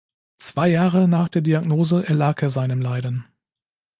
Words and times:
Zwei 0.39 0.67
Jahre 0.69 1.07
nach 1.07 1.29
der 1.29 1.43
Diagnose 1.43 2.03
erlag 2.07 2.41
er 2.41 2.49
seinem 2.49 2.81
Leiden. 2.81 3.25